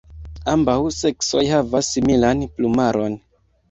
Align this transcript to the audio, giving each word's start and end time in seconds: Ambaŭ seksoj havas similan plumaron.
Ambaŭ 0.53 0.77
seksoj 1.01 1.45
havas 1.53 1.93
similan 1.99 2.45
plumaron. 2.57 3.25